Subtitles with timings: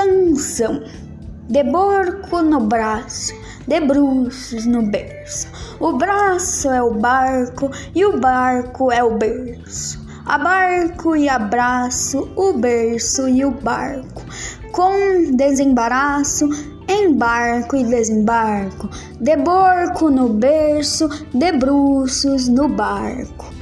[0.00, 0.82] Canção
[1.46, 3.34] de borco no braço,
[3.68, 5.46] de bruços no berço.
[5.78, 10.00] O braço é o barco e o barco é o berço.
[10.24, 14.22] A barco e abraço, o berço e o barco.
[14.72, 16.48] Com desembaraço,
[16.88, 18.88] embarco e desembarco,
[19.20, 23.59] de borco no berço, de bruços no barco.